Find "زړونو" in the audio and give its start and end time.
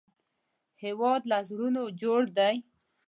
1.49-1.83